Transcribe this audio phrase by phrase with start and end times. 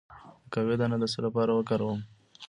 [0.45, 1.99] د قهوې دانه د څه لپاره وکاروم؟